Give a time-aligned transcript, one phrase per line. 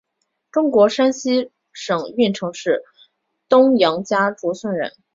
[0.49, 2.81] 中国山西省运城市
[3.47, 4.93] 东杨家卓村人。